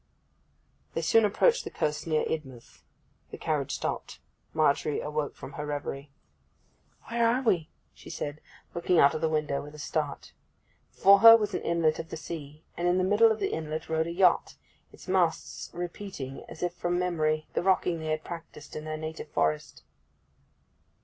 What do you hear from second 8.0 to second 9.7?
said, looking out of the window,